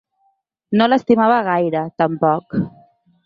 No 0.79 0.87
l'estimava 0.93 1.37
gaire, 1.49 1.83
tampoc. 2.03 2.57